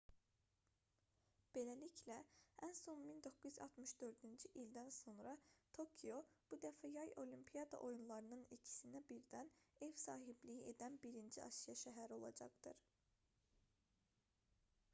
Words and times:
beləliklə 1.55 2.15
ən 2.67 2.71
son 2.77 3.03
1964-cü 3.09 4.49
ildən 4.61 4.87
sonra 4.99 5.33
tokio 5.79 6.15
bu 6.53 6.57
dəfə 6.63 6.91
yay 6.95 7.11
olimpiada 7.25 7.81
oyunlarının 7.89 8.41
ikisinə 8.57 9.01
birdən 9.11 9.51
ev 9.89 9.93
sahibliyi 10.05 10.63
edən 10.73 10.99
birinci 11.05 11.43
asiya 11.49 11.77
şəhəri 11.83 12.17
olacaqdır 12.21 12.81